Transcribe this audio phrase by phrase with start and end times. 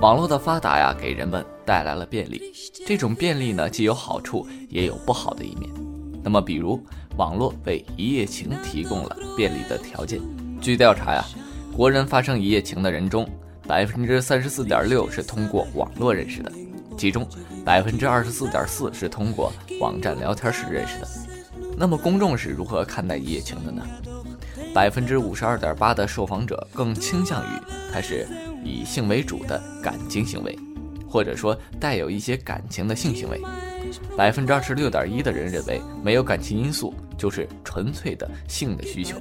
[0.00, 2.40] 网络的发达呀，给人们带来了便利。
[2.86, 5.70] 这种便利呢，既有好处，也有不好的一面。
[6.22, 6.82] 那么，比如
[7.18, 10.18] 网络为一夜情提供了便利的条件。
[10.58, 11.22] 据调查呀，
[11.76, 13.28] 国人发生一夜情的人中，
[13.68, 16.50] 百分之三十四点六是通过网络认识的，
[16.96, 17.28] 其中
[17.62, 21.08] 百分之二十四点四是通过网站聊天室认识的。
[21.76, 23.82] 那么，公众是如何看待一夜情的呢？
[24.72, 27.60] 百分之五十二点八的受访者更倾向于
[27.92, 28.26] 它是
[28.64, 30.58] 以性为主的感情行为，
[31.08, 33.40] 或者说带有一些感情的性行为。
[34.16, 39.16] 百分之二十六点一的人认为没有感情因素就是纯粹的性的需求，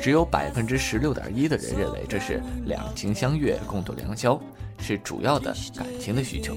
[0.00, 4.40] 只有百分之十六点一的人认为这是两情相悦、共度良宵，
[4.80, 6.56] 是主要的感情的需求。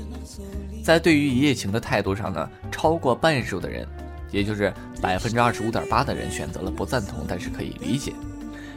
[0.84, 3.88] 在对于一夜情的态度上呢，超过半数的人。
[4.32, 8.14] 也就是百分之二十五点八的人选择了不赞同，但是可以理解；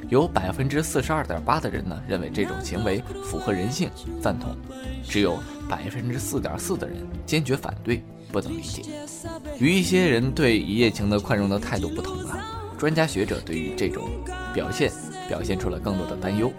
[0.09, 3.91] 有百分之四十二点八的人呢认为这种行为符合人性，
[4.21, 4.51] 赞同；
[5.03, 8.83] 只有百分之四点四的人坚决反对，不能理解。
[9.59, 12.39] 与一些人对一夜情的宽容的态度不同啊，
[12.79, 14.09] 专家学者对于这种
[14.53, 14.93] 表现
[15.29, 16.53] 表现出了更多的担忧。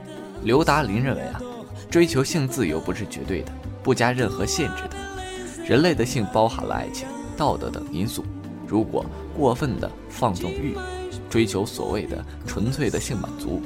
[0.44, 1.42] 刘达林认为啊，
[1.90, 3.52] 追求性自由不是绝对的，
[3.84, 4.96] 不加任何限制的。
[5.66, 8.24] 人类的性包含了爱情、道德等因素。
[8.68, 9.06] 如果
[9.38, 10.76] 过分的放纵欲，
[11.36, 13.62] 追求所谓的纯粹的性满足，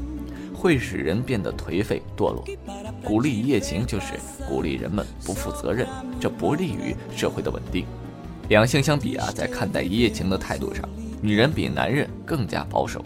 [0.55, 2.43] 会使人变得颓废堕落。
[3.05, 4.13] 鼓励一夜情就是
[4.47, 5.87] 鼓励人们不负责任，
[6.19, 7.85] 这不利于社会的稳定。
[8.47, 10.83] 两性相比啊，在看待一夜情的态度上，
[11.21, 13.05] 女人比男人更加保守，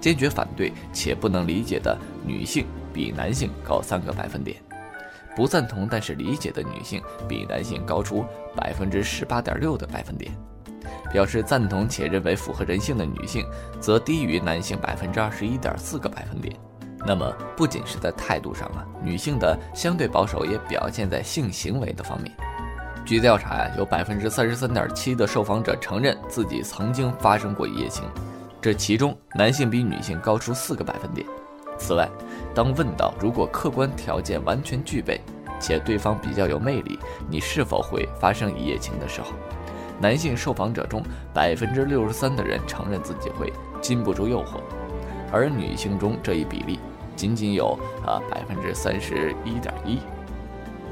[0.00, 4.56] 坚决反对且不能理解的女性比男性高三个百分点，
[5.34, 10.30] 不赞同但是理解的女性比男性高出百分之十八点六的百分点。
[11.12, 13.46] 表示赞同且认为符合人性的女性，
[13.80, 16.54] 则低于男性百分之二十一点四个百分点。
[17.06, 22.32] 那么，不仅是在态度上啊，女性的相对保守也表现在性行为的方面。
[23.04, 28.04] 据调查呀，有百分之三十三点七的受访者承认自己曾经发生过一夜情，
[28.62, 31.26] 这其中男性比女性高出四个百分点。
[31.76, 32.08] 此外，
[32.54, 35.20] 当问到如果客观条件完全具备，
[35.60, 39.32] 且对方比较有魅力，你是否会发生一夜情的时候？
[40.00, 44.60] 男性受访者中，百分之六十三的人承认自己会禁不住诱惑，
[45.32, 46.78] 而女性中这一比例
[47.16, 49.98] 仅仅有啊百分之三十一点一。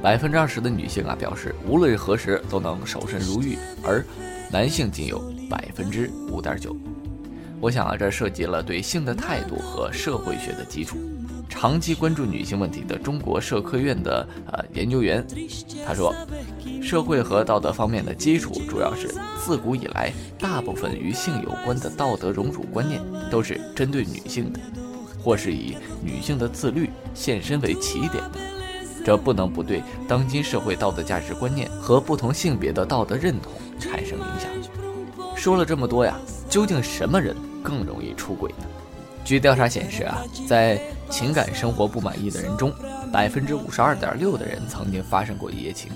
[0.01, 4.05] 百分之二十的女性啊表示无论何时都能守身如玉，而
[4.51, 6.77] 男性仅有百分之五点九。
[7.61, 10.99] 我想啊，这涉及了对性的态度和社会学的基础。
[11.53, 15.25] 长期关注女性问题的中国社科院的呃研究员，
[15.87, 16.13] 他说，
[16.83, 24.59] 社会和道德方面的基础主要是自古以来大部分与性有关的道德荣辱观念都是针对女性的，
[25.23, 28.41] 或是以女性的自律献身为起点的，
[29.05, 34.51] 这不能不对当今社会道德价值观念和不同性别的道德认同产生影响。
[35.37, 36.17] 说了这么多呀，
[36.49, 38.67] 究竟什么人更容易出轨呢？
[39.33, 40.79] 据调查显示啊，在
[41.09, 42.71] 情感生活不满意的人中，
[43.11, 45.91] 百分之五十二点六的人曾经发生过一夜情，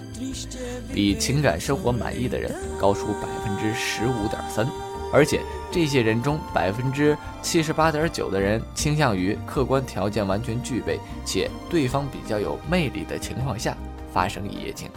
[0.91, 4.67] 比情感生活满意的人高出百分之十五点三。
[5.13, 13.77] 而且这些人中，百分之七十八点九的人倾向于客观条件完全具备且对方比较有魅力的情况下
[14.15, 14.89] 发生一夜情，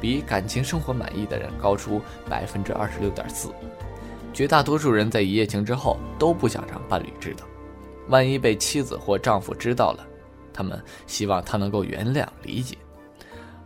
[0.00, 3.50] 比感情生活满意的人高出百分之二十六点四。
[4.32, 7.44] 绝大多数人在一夜情之后都不想让伴侣知道，
[8.10, 10.06] 万一被妻子或丈夫知道了，
[10.52, 12.76] 他们希望他能够原谅理解，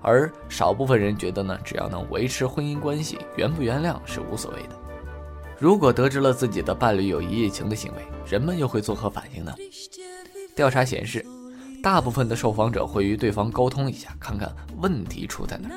[0.00, 4.78] 而少部分人觉得呢，只要能维持婚姻关系，原不原谅是无所谓的。
[5.58, 9.54] 如果得知了自己的伴侣有一夜情的行为，人们又会作何反应呢？
[10.54, 11.24] 调查显示，
[11.82, 15.70] 大部分的受访者会与对方沟通一下，看看问题出在哪，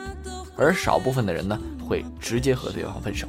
[0.58, 1.58] 而少部分的人呢，
[1.88, 3.28] 会直接和对方分手。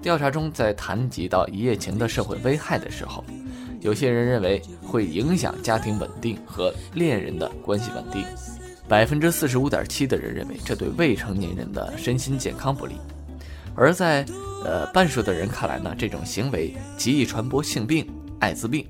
[0.00, 3.24] 调查中，在谈及到一夜情的社会危害的时候，
[3.80, 8.24] 有些人认为会影响家庭稳定和恋人的关系稳定。
[8.88, 12.94] 百分之四十五点七的人认为这对未成年人的身心健康不利，
[13.74, 14.24] 而在
[14.64, 18.10] 呃半数的人看来呢，这种行为极易传播性病、
[18.40, 18.86] 艾滋病。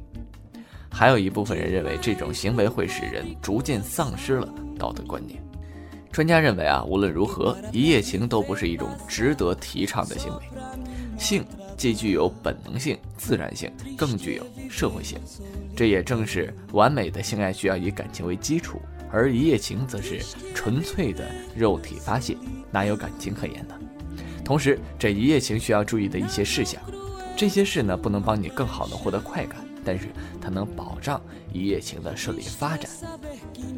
[0.90, 4.48] 还有一部分人认为这种行为会使人逐渐丧失了
[4.78, 5.42] 道德观念。
[6.10, 10.42] 专家认为啊，无论如何，一夜情都不是一种值得提倡的行为。
[11.18, 11.44] 性
[11.76, 15.18] 既具有本能性、自然性，更具有社会性。
[15.76, 18.80] 这也正是完美的性爱需要以感情为基础，
[19.10, 20.20] 而一夜情则是
[20.54, 22.36] 纯粹的肉体发泄，
[22.70, 23.74] 哪有感情可言呢？
[24.44, 26.80] 同时，这一夜情需要注意的一些事项，
[27.36, 29.58] 这些事呢不能帮你更好的获得快感。
[29.84, 31.18] 但是它能保障
[31.50, 32.90] 一夜情的顺利发展。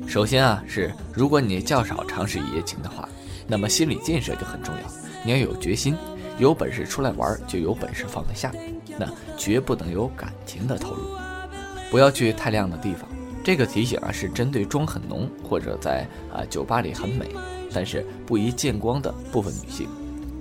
[0.08, 3.08] 首先啊，是如果你较少尝试一夜情的话，
[3.46, 4.82] 那么心理建设就很重要。
[5.24, 5.94] 你要有决心，
[6.40, 8.50] 有本事出来玩，就有本事放得下。
[8.98, 9.06] 那
[9.36, 11.02] 绝不能有感情的投入，
[11.90, 13.06] 不要去太亮的地方。
[13.44, 17.28] 这个提醒啊，是针对妆很浓或者在啊酒吧里很美，
[17.74, 19.86] 但是不宜见光的部分女性。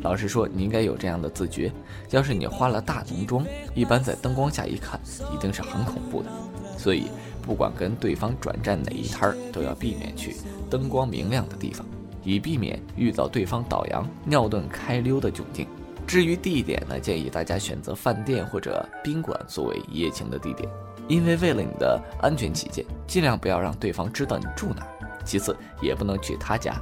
[0.01, 1.69] 老实说，你应该有这样的自觉。
[2.11, 3.45] 要是你化了大浓妆，
[3.75, 4.97] 一般在灯光下一看，
[5.33, 6.29] 一定是很恐怖的。
[6.77, 7.07] 所以，
[7.41, 10.37] 不管跟对方转战哪一摊儿，都要避免去
[10.69, 11.85] 灯光明亮的地方，
[12.23, 15.67] 以避免遇到对方倒洋、尿遁开溜的窘境。
[16.09, 20.67] 至于地点呢，建议大家选择饭店或者宾馆作为一夜情的地点，
[21.07, 24.87] 因为为了你的安全起见，尽量不要让对方知道你住哪。
[25.23, 26.73] 其次，也不能去他家。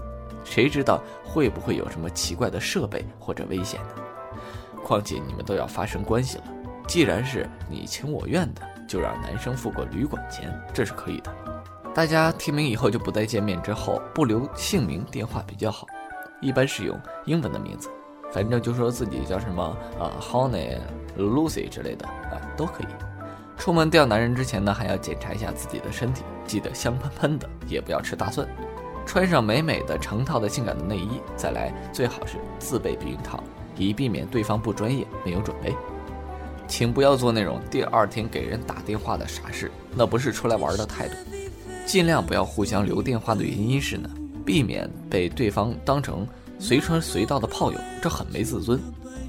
[0.45, 3.95] 谁知道会不会有什么奇怪的设备或者危险呢？
[4.81, 6.45] 况且你们都要发生关系了，
[6.87, 11.35] 既然是你情我愿的，就让男生付个旅馆钱，这是可以的。
[11.93, 15.85] 大家提名以后就不再见面之后，不留姓名电话比较好，
[16.39, 17.89] 一般是用英文的名字，
[18.31, 19.63] 反正就说自己叫什么
[19.99, 20.77] 啊，Honey、
[21.17, 22.87] Lucy 之类的啊，都可以。
[23.57, 28.47] 出门钓男人之前呢，还要检查一下自己的身体，记得香喷喷的，也不要吃大蒜。
[29.05, 33.41] 穿上美美的成套的性感的内衣，再来最好是自备避孕套，
[33.77, 35.73] 以避免对方不专业没有准备。
[36.67, 41.15] 请不要做那种第二天给人打电话的傻事，那不是出来玩的态度。
[41.85, 44.09] 尽量不要互相留电话的原因是呢，
[44.45, 46.27] 避免被对方当成
[46.59, 48.79] 随传随到的炮友，这很没自尊。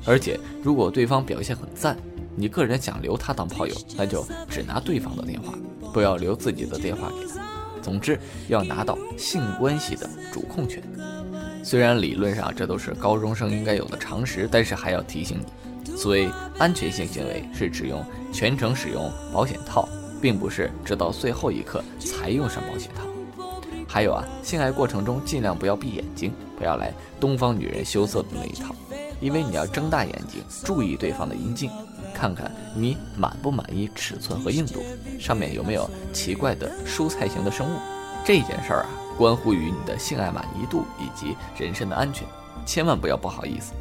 [0.04, 1.96] 而且如果对方表现很赞，
[2.34, 5.52] 你个人想留他当炮友，那就只拿对方的电话，
[5.92, 7.40] 不要留自己的电话给他。
[7.82, 10.82] 总之，要拿到性关系的主控权。
[11.62, 15.38] 虽然理论上这都是高中生应该有的常识，但是还要提醒
[15.84, 19.88] 你，所谓安全性行为是只用全程使用保险套，
[20.20, 23.07] 并不是直到最后一刻才用上保险套。
[23.98, 28.72] 还有啊，性爱过程中尽量不要闭眼睛，不要来东方女人羞涩的那一套，
[29.20, 31.68] 因为你要睁大眼睛注意对方的阴茎。
[32.14, 34.84] 看看你满不满意尺寸和硬度，
[35.18, 37.76] 上面有没有奇怪的蔬菜型的生物？
[38.24, 42.24] 这件事儿啊，关乎于你的性爱满意度以及人身的安全，
[42.64, 43.72] 千万不要不好意思。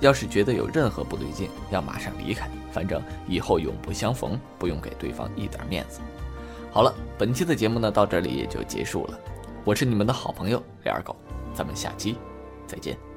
[0.00, 6.00] 要是觉得有任何不对劲，要马上离开，反正以后永不相逢，不用给对方一点面子。
[6.72, 9.18] 好了，本期的节目呢，到这里也就结束了。
[9.64, 11.14] 我是你们的好朋友李二狗，
[11.54, 12.16] 咱们下期
[12.66, 13.11] 再见。